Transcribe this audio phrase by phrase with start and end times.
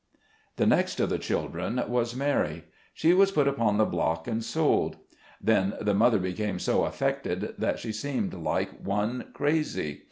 [0.55, 2.63] The next of the children was Mary.
[2.91, 4.95] She was put upon the block and sold.
[5.39, 9.99] Then the mother became so affected that she seemed like one crazy.